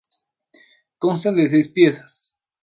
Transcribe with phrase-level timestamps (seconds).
[0.97, 2.33] Consta de seis piezas.